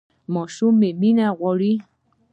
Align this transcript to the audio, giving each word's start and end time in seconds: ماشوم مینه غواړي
ماشوم 0.33 0.75
مینه 0.99 1.27
غواړي 1.39 1.73